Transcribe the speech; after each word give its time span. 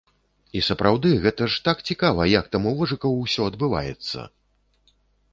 І 0.59 0.61
сапраўды, 0.67 1.09
гэта 1.25 1.49
ж 1.55 1.59
так 1.67 1.83
цікава, 1.93 2.25
як 2.31 2.45
там 2.55 2.63
у 2.71 2.73
вожыкаў 2.79 3.13
усё 3.27 3.41
адбываецца! 3.53 4.25